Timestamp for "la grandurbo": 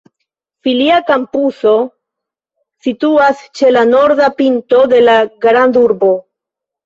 5.07-6.11